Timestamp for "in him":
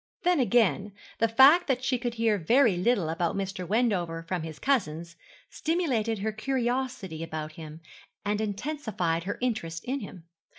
9.85-10.23